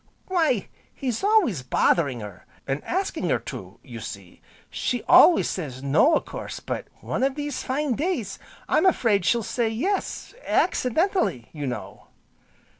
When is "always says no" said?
5.03-6.15